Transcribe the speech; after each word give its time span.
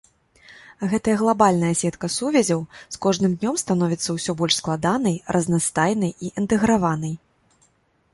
Гэтая 0.91 1.13
глабальная 1.19 1.69
сетка 1.81 2.07
сувязяў 2.13 2.63
з 2.95 2.99
кожным 3.07 3.35
днём 3.43 3.59
становіцца 3.63 4.09
ўсё 4.15 4.31
больш 4.39 4.57
складанай, 4.61 5.15
разнастайнай 5.37 6.11
і 6.27 6.33
інтэграванай. 6.43 7.15